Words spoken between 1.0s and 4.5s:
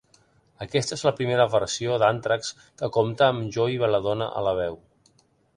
la primera versió d'Antrax que compta amb Joey Belladonna a